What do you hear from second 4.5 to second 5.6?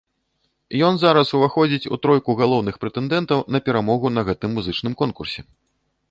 музычным конкурсе.